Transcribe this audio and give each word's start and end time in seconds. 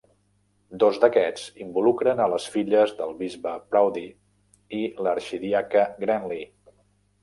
Dos 0.83 0.95
d'aquests 1.03 1.43
involucren 1.65 2.23
a 2.25 2.27
les 2.35 2.49
filles 2.55 2.95
del 3.03 3.15
bisbe 3.23 3.55
Proudie 3.77 4.83
i 4.83 4.85
l'arxidiaca 5.05 5.89
Grantly. 6.05 6.47